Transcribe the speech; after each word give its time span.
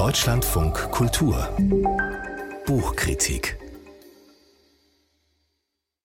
Deutschlandfunk 0.00 0.90
Kultur 0.92 1.46
Buchkritik 2.64 3.58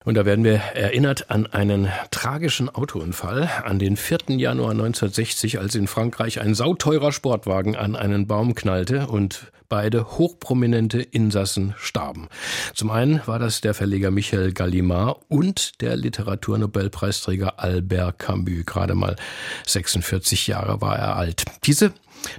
und 0.04 0.14
da 0.14 0.26
werden 0.26 0.44
wir 0.44 0.56
erinnert 0.74 1.30
an 1.30 1.46
einen 1.46 1.88
tragischen 2.10 2.68
Autounfall 2.68 3.50
an 3.64 3.78
den 3.78 3.96
4. 3.96 4.36
Januar 4.36 4.72
1960, 4.72 5.58
als 5.58 5.74
in 5.74 5.88
Frankreich 5.88 6.40
ein 6.40 6.54
sauteurer 6.54 7.10
Sportwagen 7.10 7.74
an 7.74 7.96
einen 7.96 8.26
Baum 8.28 8.54
knallte 8.54 9.08
und 9.08 9.50
beide 9.68 10.18
hochprominente 10.18 11.00
Insassen 11.00 11.74
starben. 11.76 12.28
Zum 12.74 12.90
einen 12.90 13.20
war 13.26 13.38
das 13.38 13.62
der 13.62 13.74
Verleger 13.74 14.12
Michel 14.12 14.52
Gallimard 14.52 15.22
und 15.28 15.80
der 15.80 15.96
Literaturnobelpreisträger 15.96 17.58
Albert 17.58 18.20
Camus. 18.20 18.64
Gerade 18.64 18.94
mal 18.94 19.16
46 19.66 20.46
Jahre 20.46 20.80
war 20.80 20.96
er 20.96 21.16
alt. 21.16 21.46
Diese 21.64 21.92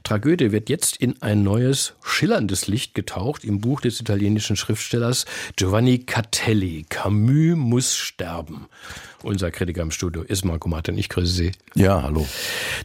Tragödie 0.03 0.51
wird 0.51 0.69
jetzt 0.69 0.97
in 0.97 1.21
ein 1.21 1.43
neues, 1.43 1.93
schillerndes 2.03 2.67
Licht 2.67 2.93
getaucht 2.93 3.43
im 3.43 3.59
Buch 3.59 3.81
des 3.81 3.99
italienischen 3.99 4.55
Schriftstellers 4.55 5.25
Giovanni 5.55 5.99
Catelli. 5.99 6.85
Camus 6.89 7.55
muss 7.55 7.95
sterben. 7.95 8.67
Unser 9.23 9.51
Kritiker 9.51 9.81
im 9.81 9.91
Studio 9.91 10.21
ist 10.21 10.45
Marco 10.45 10.69
Martin. 10.69 10.97
Ich 10.97 11.09
grüße 11.09 11.33
Sie. 11.33 11.51
Ja, 11.75 12.03
hallo. 12.03 12.27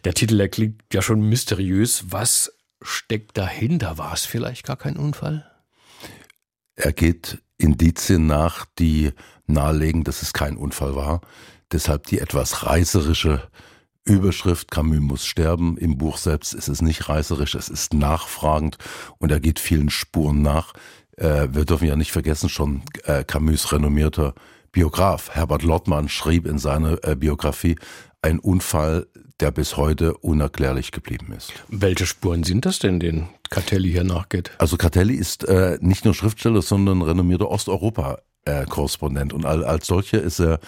Der 0.05 0.15
Titel 0.15 0.37
der 0.37 0.49
klingt 0.49 0.83
ja 0.93 1.03
schon 1.03 1.29
mysteriös. 1.29 2.05
Was 2.09 2.53
steckt 2.81 3.37
dahinter? 3.37 3.99
War 3.99 4.13
es 4.13 4.25
vielleicht 4.25 4.67
gar 4.67 4.77
kein 4.77 4.97
Unfall? 4.97 5.47
Er 6.75 6.93
geht 6.93 7.39
Indizien 7.59 8.27
nach, 8.27 8.67
die 8.79 9.13
nahelegen, 9.47 10.05
dass 10.05 10.23
es 10.23 10.33
kein 10.33 10.57
Unfall 10.57 10.97
war. 10.97 11.21
Deshalb 11.71 12.07
die 12.07 12.19
etwas 12.19 12.67
reißerische 12.67 13.49
Überschrift 14.05 14.71
Camus 14.71 15.01
muss 15.01 15.27
sterben. 15.27 15.77
Im 15.77 15.97
Buch 15.97 16.17
selbst 16.17 16.55
ist 16.55 16.69
es 16.69 16.83
nicht 16.83 17.09
reißerisch, 17.09 17.55
es 17.55 17.69
ist 17.69 17.95
nachfragend 17.95 18.79
und 19.19 19.31
er 19.31 19.41
geht 19.41 19.61
vielen 19.61 19.91
Spuren 19.91 20.43
nach. 20.43 20.73
Äh, 21.17 21.49
wir 21.53 21.65
dürfen 21.65 21.87
ja 21.87 21.97
nicht 21.97 22.13
vergessen, 22.13 22.49
schon 22.49 22.83
äh, 23.05 23.25
Camus 23.25 23.73
renommierter 23.73 24.35
Biograf 24.73 25.31
Herbert 25.31 25.63
Lottmann 25.63 26.09
schrieb 26.09 26.47
in 26.47 26.59
seiner 26.59 27.05
äh, 27.05 27.15
Biografie, 27.15 27.77
ein 28.23 28.39
Unfall, 28.39 29.07
der 29.41 29.51
bis 29.51 29.77
heute 29.77 30.17
unerklärlich 30.19 30.93
geblieben 30.93 31.33
ist. 31.37 31.53
Welche 31.69 32.07
Spuren 32.07 32.45
sind 32.45 32.65
das 32.65 32.79
denn, 32.79 33.01
den 33.01 33.29
Catelli 33.51 33.91
hier 33.91 34.05
nachgeht? 34.05 34.53
Also 34.59 34.77
Catelli 34.77 35.15
ist 35.15 35.45
äh, 35.45 35.79
nicht 35.81 36.05
nur 36.05 36.15
Schriftsteller, 36.15 36.63
sondern 36.63 37.03
renommierter 37.03 37.51
Osteuropa 37.51 38.21
äh, 38.45 38.65
Korrespondent. 38.67 39.33
Und 39.33 39.45
als 39.45 39.87
solcher 39.87 40.21
ist 40.21 40.41
er 40.41 40.59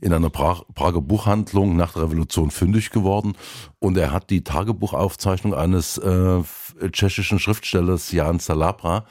in 0.00 0.12
einer 0.12 0.30
pra 0.30 0.62
Prager 0.74 1.00
Buchhandlung 1.00 1.76
nach 1.76 1.92
der 1.94 2.02
Revolution 2.02 2.50
fündig 2.50 2.90
geworden. 2.90 3.34
Und 3.78 3.96
er 3.96 4.12
hat 4.12 4.30
die 4.30 4.44
Tagebuchaufzeichnung 4.44 5.54
eines 5.54 5.98
äh, 5.98 6.42
tschechischen 6.90 7.38
Schriftstellers 7.38 8.12
Jan 8.12 8.38
Salabra 8.38 9.06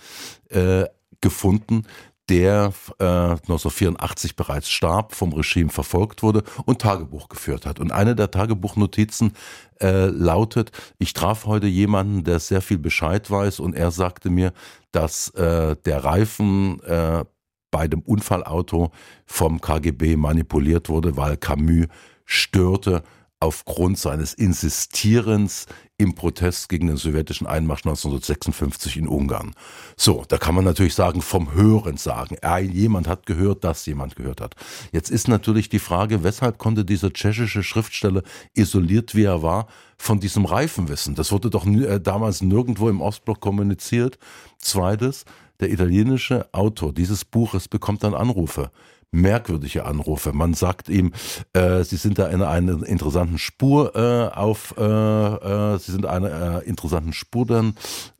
äh, 0.49 0.85
gefunden, 1.21 1.85
der 2.29 2.73
äh, 2.99 3.03
1984 3.03 4.35
bereits 4.35 4.69
starb, 4.69 5.13
vom 5.13 5.33
Regime 5.33 5.69
verfolgt 5.69 6.23
wurde 6.23 6.43
und 6.65 6.81
Tagebuch 6.81 7.27
geführt 7.27 7.65
hat. 7.65 7.79
Und 7.79 7.91
eine 7.91 8.15
der 8.15 8.31
Tagebuchnotizen 8.31 9.33
äh, 9.81 10.05
lautet, 10.05 10.71
ich 10.99 11.11
traf 11.13 11.45
heute 11.45 11.67
jemanden, 11.67 12.23
der 12.23 12.39
sehr 12.39 12.61
viel 12.61 12.77
Bescheid 12.77 13.29
weiß 13.29 13.59
und 13.59 13.75
er 13.75 13.91
sagte 13.91 14.29
mir, 14.29 14.53
dass 14.93 15.29
äh, 15.29 15.75
der 15.85 16.03
Reifen 16.05 16.81
äh, 16.83 17.25
bei 17.73 17.87
dem 17.87 18.01
Unfallauto 18.01 18.91
vom 19.25 19.59
KGB 19.59 20.15
manipuliert 20.15 20.89
wurde, 20.89 21.17
weil 21.17 21.37
Camus 21.37 21.87
störte 22.23 23.03
aufgrund 23.39 23.97
seines 23.97 24.33
Insistierens 24.33 25.65
im 25.97 26.15
Protest 26.15 26.69
gegen 26.69 26.87
den 26.87 26.97
sowjetischen 26.97 27.47
Einmarsch 27.47 27.81
1956 27.81 28.97
in 28.97 29.07
Ungarn. 29.07 29.53
So, 29.97 30.23
da 30.27 30.37
kann 30.37 30.55
man 30.55 30.63
natürlich 30.63 30.93
sagen, 30.93 31.21
vom 31.21 31.53
Hören 31.53 31.97
sagen. 31.97 32.37
Jemand 32.71 33.07
hat 33.07 33.25
gehört, 33.25 33.63
dass 33.63 33.85
jemand 33.85 34.15
gehört 34.15 34.39
hat. 34.39 34.55
Jetzt 34.91 35.09
ist 35.09 35.27
natürlich 35.27 35.67
die 35.67 35.79
Frage, 35.79 36.23
weshalb 36.23 36.57
konnte 36.57 36.85
dieser 36.85 37.11
tschechische 37.11 37.63
Schriftsteller, 37.63 38.21
isoliert 38.53 39.13
wie 39.13 39.23
er 39.23 39.41
war, 39.41 39.67
von 39.97 40.19
diesem 40.19 40.45
Reifen 40.45 40.87
wissen? 40.89 41.15
Das 41.15 41.31
wurde 41.31 41.49
doch 41.49 41.65
äh, 41.65 41.99
damals 41.99 42.41
nirgendwo 42.41 42.87
im 42.87 43.01
Ostblock 43.01 43.41
kommuniziert. 43.41 44.19
Zweites, 44.57 45.25
der 45.59 45.71
italienische 45.71 46.47
Autor 46.53 46.93
dieses 46.93 47.25
Buches 47.25 47.67
bekommt 47.67 48.03
dann 48.03 48.13
Anrufe 48.13 48.71
merkwürdige 49.13 49.85
Anrufe. 49.85 50.33
Man 50.33 50.53
sagt 50.53 50.89
ihm, 50.89 51.13
äh, 51.53 51.83
sie 51.83 51.97
sind 51.97 52.19
da 52.19 52.27
in 52.27 52.41
einer 52.41 52.85
interessanten 52.85 53.37
Spur 53.37 53.95
äh, 53.95 54.35
auf, 54.35 54.73
äh, 54.77 54.83
äh, 54.83 55.77
sie 55.77 55.91
sind 55.91 56.05
einer 56.05 56.61
äh, 56.63 56.67
interessanten 56.67 57.13
Spur 57.13 57.45
dann 57.45 57.75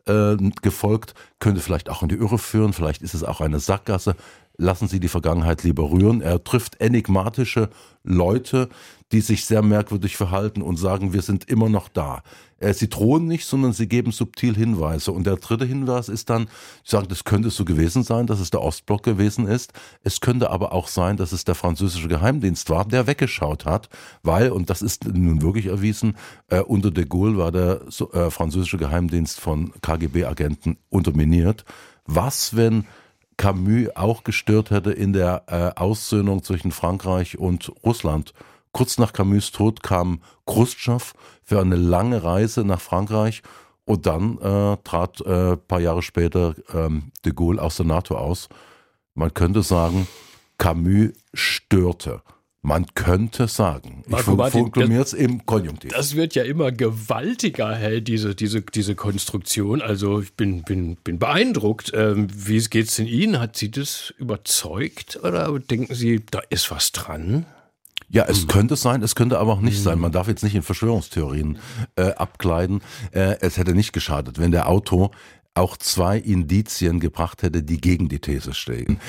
äh, 0.06 0.38
gefolgt, 0.62 1.16
könnte 1.40 1.62
vielleicht 1.62 1.90
auch 1.90 2.04
in 2.04 2.10
die 2.10 2.16
Irre 2.16 2.38
führen, 2.38 2.74
vielleicht 2.74 3.02
ist 3.02 3.16
es 3.16 3.24
auch 3.24 3.42
eine 3.42 3.60
Sackgasse. 3.60 4.16
Lassen 4.58 4.88
Sie 4.88 5.00
die 5.00 5.08
Vergangenheit 5.08 5.64
lieber 5.64 5.90
rühren. 5.90 6.22
Er 6.22 6.44
trifft 6.44 6.80
enigmatische 6.80 7.70
Leute, 8.04 8.70
die 9.12 9.22
sich 9.22 9.46
sehr 9.46 9.62
merkwürdig 9.62 10.18
verhalten 10.18 10.62
und 10.62 10.78
sagen, 10.78 11.14
wir 11.14 11.22
sind 11.22 11.50
immer 11.50 11.70
noch 11.70 11.88
da. 11.88 12.24
Äh, 12.60 12.74
sie 12.74 12.90
drohen 12.90 13.28
nicht, 13.28 13.46
sondern 13.46 13.74
sie 13.74 13.88
geben 13.88 14.12
subtil 14.12 14.56
Hinweise. 14.56 15.12
Und 15.12 15.26
der 15.26 15.38
dritte 15.38 15.66
Hinweis 15.66 16.10
ist 16.10 16.30
dann, 16.30 16.48
sie 16.84 16.92
sagen, 16.92 17.08
das 17.10 17.24
könnte 17.24 17.50
so 17.50 17.66
gewesen 17.66 18.04
sein, 18.04 18.28
dass 18.28 18.40
es 18.40 18.50
der 18.50 18.62
Ostblock 18.62 19.04
gewesen 19.04 19.48
ist. 19.48 19.74
Es 20.04 20.22
könnte 20.22 20.50
aber 20.50 20.72
auch 20.72 20.88
sein, 20.88 21.18
dass 21.18 21.32
es 21.32 21.46
der 21.46 21.56
französische 21.56 22.08
Geheimdienst 22.08 22.70
war, 22.70 22.86
der 22.86 23.08
weggeschaut 23.08 23.66
hat, 23.66 23.90
weil, 24.24 24.50
und 24.52 24.70
das 24.70 24.82
ist 24.82 25.06
nun 25.06 25.42
wirklich 25.42 25.68
erwiesen, 25.68 26.18
äh, 26.50 26.60
unter 26.60 26.92
de 26.92 27.06
Gaulle 27.06 27.38
war 27.38 27.52
der 27.52 27.82
äh, 28.14 28.30
französische 28.32 28.78
Geheimdienst 28.78 29.40
von 29.40 29.74
KGB-Agenten 29.82 30.78
unterminiert. 30.90 31.66
Was, 32.06 32.56
wenn 32.56 32.86
Camus 33.44 33.90
auch 33.96 34.24
gestört 34.24 34.72
hätte 34.72 34.94
in 34.94 35.12
der 35.12 35.44
äh, 35.48 35.78
Aussöhnung 35.78 36.44
zwischen 36.44 36.72
Frankreich 36.72 37.38
und 37.38 37.74
Russland? 37.84 38.34
Kurz 38.72 38.98
nach 38.98 39.12
Camus 39.12 39.52
Tod 39.52 39.84
kam 39.84 40.22
Khrushchev 40.46 41.14
für 41.44 41.60
eine 41.60 41.76
lange 41.76 42.24
Reise 42.24 42.64
nach 42.64 42.80
Frankreich 42.80 43.42
und 43.84 44.06
dann 44.06 44.38
äh, 44.38 44.78
trat 44.86 45.20
äh, 45.20 45.58
paar 45.58 45.82
Jahre 45.82 46.02
später 46.02 46.56
ähm, 46.74 47.12
de 47.26 47.34
Gaulle 47.34 47.62
aus 47.62 47.76
der 47.76 47.86
NATO 47.86 48.16
aus. 48.16 48.48
Man 49.14 49.34
könnte 49.34 49.62
sagen, 49.62 50.08
Camus 50.58 51.12
störte. 51.34 52.22
Man 52.66 52.86
könnte 52.96 53.50
sagen. 53.50 54.06
Ich 54.08 54.22
formuliere 54.22 55.02
es 55.02 55.12
im 55.12 55.46
Konjunktiv. 55.46 55.92
Das 55.92 56.16
wird 56.16 56.34
ja 56.34 56.44
immer 56.44 56.72
gewaltiger, 56.72 57.76
hey, 57.76 58.02
diese, 58.02 58.36
diese, 58.36 58.62
diese 58.62 58.96
Konstruktion. 58.96 59.82
Also 59.82 60.22
ich 60.22 60.34
bin, 60.34 60.64
bin, 60.64 60.96
bin 60.96 61.20
beeindruckt. 61.20 61.92
Ähm, 61.94 62.28
wie 62.34 62.60
geht 62.64 62.88
es 62.88 62.96
denn 62.96 63.08
Ihnen? 63.08 63.38
Hat 63.42 63.58
Sie 63.58 63.70
das 63.70 64.14
überzeugt 64.18 65.20
oder 65.22 65.60
denken 65.60 65.94
Sie, 65.94 66.24
da 66.32 66.40
ist 66.50 66.72
was 66.72 66.94
dran? 66.94 67.46
Ja, 68.08 68.26
es 68.30 68.44
mhm. 68.44 68.48
könnte 68.48 68.76
sein, 68.78 69.02
es 69.02 69.16
könnte 69.16 69.40
aber 69.40 69.52
auch 69.52 69.62
nicht 69.62 69.80
mhm. 69.80 69.84
sein. 69.84 70.00
Man 70.00 70.14
darf 70.14 70.30
jetzt 70.30 70.44
nicht 70.44 70.56
in 70.56 70.62
Verschwörungstheorien 70.62 71.60
äh, 71.98 72.12
abkleiden. 72.14 72.82
Äh, 73.12 73.36
es 73.42 73.58
hätte 73.58 73.76
nicht 73.76 73.92
geschadet, 73.92 74.40
wenn 74.40 74.52
der 74.52 74.70
Autor 74.70 75.12
auch 75.56 75.78
zwei 75.78 76.18
Indizien 76.18 77.00
gebracht 77.00 77.44
hätte, 77.44 77.62
die 77.62 77.80
gegen 77.80 78.10
die 78.10 78.20
These 78.20 78.54
stehen. 78.54 79.00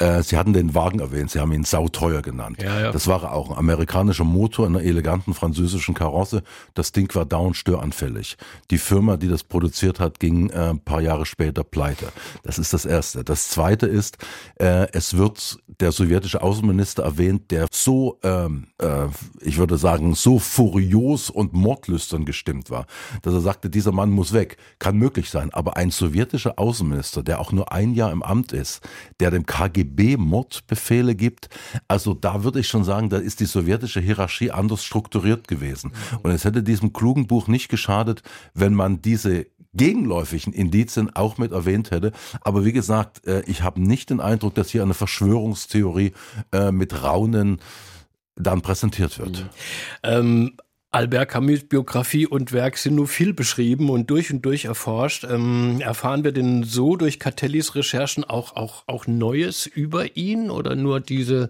Äh, 0.00 0.22
Sie 0.22 0.36
hatten 0.36 0.52
den 0.52 0.74
Wagen 0.74 0.98
erwähnt, 0.98 1.30
Sie 1.30 1.38
haben 1.38 1.52
ihn 1.52 1.64
sauteuer 1.64 2.22
genannt. 2.22 2.62
Ja, 2.62 2.80
ja. 2.80 2.92
Das 2.92 3.06
war 3.06 3.32
auch 3.32 3.50
ein 3.50 3.58
amerikanischer 3.58 4.24
Motor 4.24 4.66
in 4.66 4.74
einer 4.74 4.84
eleganten 4.84 5.34
französischen 5.34 5.94
Karosse. 5.94 6.42
Das 6.74 6.92
Ding 6.92 7.14
war 7.14 7.26
down 7.26 7.52
störanfällig. 7.54 8.38
Die 8.70 8.78
Firma, 8.78 9.18
die 9.18 9.28
das 9.28 9.44
produziert 9.44 10.00
hat, 10.00 10.18
ging 10.18 10.48
äh, 10.50 10.70
ein 10.70 10.80
paar 10.80 11.02
Jahre 11.02 11.26
später 11.26 11.64
pleite. 11.64 12.06
Das 12.42 12.58
ist 12.58 12.72
das 12.72 12.86
Erste. 12.86 13.24
Das 13.24 13.48
Zweite 13.50 13.86
ist, 13.86 14.16
äh, 14.58 14.88
es 14.92 15.16
wird 15.16 15.58
der 15.80 15.92
sowjetische 15.92 16.42
Außenminister 16.42 17.02
erwähnt, 17.02 17.50
der 17.50 17.66
so, 17.70 18.18
ähm, 18.22 18.68
äh, 18.78 19.06
ich 19.40 19.58
würde 19.58 19.76
sagen, 19.76 20.14
so 20.14 20.38
furios 20.38 21.28
und 21.28 21.52
mordlüstern 21.52 22.24
gestimmt 22.24 22.70
war, 22.70 22.86
dass 23.22 23.34
er 23.34 23.40
sagte, 23.40 23.68
dieser 23.68 23.92
Mann 23.92 24.10
muss 24.10 24.32
weg. 24.32 24.56
Kann 24.78 24.96
möglich 24.96 25.28
sein. 25.28 25.52
Aber 25.52 25.76
ein 25.76 25.90
sowjetischer 25.90 26.58
Außenminister, 26.58 27.22
der 27.22 27.40
auch 27.40 27.52
nur 27.52 27.72
ein 27.72 27.92
Jahr 27.92 28.12
im 28.12 28.22
Amt 28.22 28.52
ist, 28.52 28.80
der 29.20 29.30
dem 29.30 29.44
KGB 29.44 29.89
KGB-Mordbefehle 29.90 31.14
gibt. 31.14 31.48
Also 31.88 32.14
da 32.14 32.44
würde 32.44 32.60
ich 32.60 32.68
schon 32.68 32.84
sagen, 32.84 33.10
da 33.10 33.18
ist 33.18 33.40
die 33.40 33.46
sowjetische 33.46 34.00
Hierarchie 34.00 34.50
anders 34.50 34.84
strukturiert 34.84 35.48
gewesen. 35.48 35.92
Und 36.22 36.30
es 36.30 36.44
hätte 36.44 36.62
diesem 36.62 36.92
klugen 36.92 37.26
Buch 37.26 37.48
nicht 37.48 37.68
geschadet, 37.68 38.22
wenn 38.54 38.74
man 38.74 39.02
diese 39.02 39.46
gegenläufigen 39.72 40.52
Indizien 40.52 41.14
auch 41.14 41.38
mit 41.38 41.52
erwähnt 41.52 41.92
hätte. 41.92 42.12
Aber 42.40 42.64
wie 42.64 42.72
gesagt, 42.72 43.26
äh, 43.26 43.42
ich 43.46 43.62
habe 43.62 43.80
nicht 43.80 44.10
den 44.10 44.20
Eindruck, 44.20 44.54
dass 44.54 44.70
hier 44.70 44.82
eine 44.82 44.94
Verschwörungstheorie 44.94 46.12
äh, 46.52 46.72
mit 46.72 47.04
Raunen 47.04 47.60
dann 48.34 48.62
präsentiert 48.62 49.18
wird. 49.18 49.40
Mhm. 49.40 49.48
Ähm, 50.02 50.52
Albert 50.92 51.28
Camus 51.28 51.62
Biografie 51.68 52.26
und 52.26 52.50
Werk 52.52 52.76
sind 52.76 52.96
nur 52.96 53.06
viel 53.06 53.32
beschrieben 53.32 53.90
und 53.90 54.10
durch 54.10 54.32
und 54.32 54.44
durch 54.44 54.64
erforscht. 54.64 55.22
Ähm, 55.22 55.80
erfahren 55.80 56.24
wir 56.24 56.32
denn 56.32 56.64
so 56.64 56.96
durch 56.96 57.20
Catellis 57.20 57.76
Recherchen 57.76 58.24
auch, 58.24 58.56
auch, 58.56 58.82
auch 58.88 59.06
Neues 59.06 59.66
über 59.66 60.16
ihn 60.16 60.50
oder 60.50 60.74
nur 60.74 60.98
diese 60.98 61.48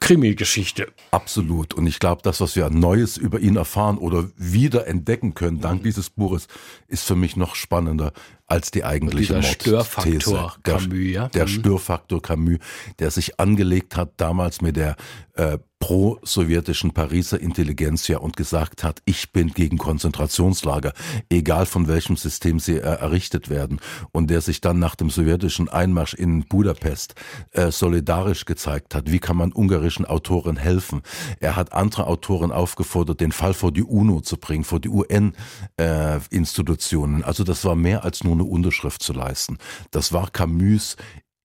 Krimi-Geschichte. 0.00 0.88
Absolut. 1.12 1.72
Und 1.72 1.86
ich 1.86 1.98
glaube, 1.98 2.20
das, 2.22 2.42
was 2.42 2.54
wir 2.54 2.68
Neues 2.68 3.16
über 3.16 3.40
ihn 3.40 3.56
erfahren 3.56 3.96
oder 3.96 4.28
wieder 4.36 4.86
entdecken 4.86 5.32
können, 5.32 5.60
dank 5.60 5.80
mhm. 5.80 5.84
dieses 5.84 6.10
Buches, 6.10 6.48
ist 6.88 7.04
für 7.04 7.16
mich 7.16 7.36
noch 7.36 7.54
spannender 7.54 8.12
als 8.52 8.70
die 8.70 8.84
eigentliche 8.84 9.32
Mordthese. 9.32 9.54
Störfaktor 9.54 10.56
Camus, 10.62 10.88
ja? 10.92 11.28
Der 11.28 11.44
mhm. 11.44 11.48
Störfaktor 11.48 12.20
Camus, 12.20 12.58
der 12.98 13.10
sich 13.10 13.40
angelegt 13.40 13.96
hat 13.96 14.12
damals 14.18 14.60
mit 14.60 14.76
der 14.76 14.96
äh, 15.34 15.56
pro-sowjetischen 15.82 16.92
Pariser 16.92 17.40
Intelligenzia 17.40 18.18
und 18.18 18.36
gesagt 18.36 18.84
hat, 18.84 19.02
ich 19.04 19.32
bin 19.32 19.48
gegen 19.48 19.78
Konzentrationslager, 19.78 20.92
egal 21.28 21.66
von 21.66 21.88
welchem 21.88 22.16
System 22.16 22.60
sie 22.60 22.76
äh, 22.76 22.82
errichtet 22.82 23.50
werden. 23.50 23.80
Und 24.12 24.30
der 24.30 24.42
sich 24.42 24.60
dann 24.60 24.78
nach 24.78 24.94
dem 24.94 25.10
sowjetischen 25.10 25.68
Einmarsch 25.68 26.14
in 26.14 26.44
Budapest 26.44 27.16
äh, 27.50 27.72
solidarisch 27.72 28.44
gezeigt 28.44 28.94
hat. 28.94 29.10
Wie 29.10 29.18
kann 29.18 29.36
man 29.36 29.52
ungarischen 29.52 30.04
Autoren 30.04 30.56
helfen? 30.56 31.02
Er 31.40 31.56
hat 31.56 31.72
andere 31.72 32.06
Autoren 32.06 32.52
aufgefordert, 32.52 33.20
den 33.20 33.32
Fall 33.32 33.54
vor 33.54 33.72
die 33.72 33.82
UNO 33.82 34.20
zu 34.20 34.36
bringen, 34.36 34.62
vor 34.62 34.78
die 34.78 34.90
UN-Institutionen. 34.90 37.22
Äh, 37.22 37.24
also 37.24 37.42
das 37.42 37.64
war 37.64 37.74
mehr 37.74 38.04
als 38.04 38.22
nur 38.22 38.36
eine 38.42 38.50
Unterschrift 38.50 39.02
zu 39.02 39.12
leisten. 39.12 39.58
Das 39.90 40.12
war 40.12 40.30
Camus 40.30 40.96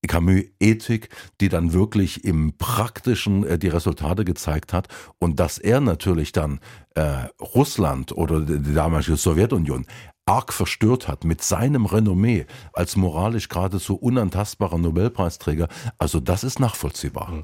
Camus-Ethik, 0.07 1.09
die 1.41 1.49
dann 1.49 1.73
wirklich 1.73 2.23
im 2.23 2.53
Praktischen 2.57 3.45
äh, 3.45 3.59
die 3.59 3.67
Resultate 3.67 4.25
gezeigt 4.25 4.73
hat 4.73 4.87
und 5.19 5.39
dass 5.39 5.57
er 5.57 5.81
natürlich 5.81 6.31
dann 6.31 6.59
äh, 6.97 7.29
Russland 7.39 8.11
oder 8.11 8.41
die 8.41 8.73
damalige 8.73 9.15
Sowjetunion 9.17 9.85
arg 10.25 10.51
verstört 10.51 11.07
hat 11.07 11.23
mit 11.23 11.41
seinem 11.41 11.85
Renommee 11.85 12.45
als 12.73 12.97
moralisch 12.97 13.47
geradezu 13.47 13.95
unantastbarer 13.95 14.77
Nobelpreisträger. 14.77 15.69
Also 15.97 16.19
das 16.19 16.43
ist 16.43 16.59
nachvollziehbar. 16.59 17.31
Mhm. 17.31 17.43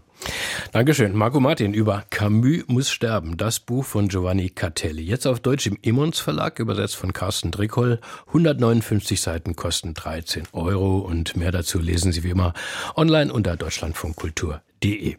Dankeschön. 0.73 1.15
Marco 1.15 1.39
Martin 1.39 1.73
über 1.73 2.03
Camus 2.09 2.63
muss 2.67 2.89
sterben. 2.89 3.37
Das 3.37 3.59
Buch 3.59 3.85
von 3.85 4.09
Giovanni 4.09 4.49
Catelli. 4.49 5.03
Jetzt 5.03 5.27
auf 5.27 5.39
Deutsch 5.39 5.67
im 5.67 5.77
Immons 5.81 6.19
Verlag, 6.19 6.59
übersetzt 6.59 6.97
von 6.97 7.13
Carsten 7.13 7.51
Drickoll. 7.51 8.01
159 8.27 9.21
Seiten 9.21 9.55
kosten 9.55 9.93
13 9.93 10.47
Euro 10.51 10.97
und 10.97 11.37
mehr 11.37 11.51
dazu 11.51 11.79
lesen 11.79 12.11
Sie 12.11 12.23
wie 12.23 12.31
immer 12.31 12.53
online 12.95 13.31
unter 13.31 13.55
deutschlandfunkkultur.de. 13.55 15.17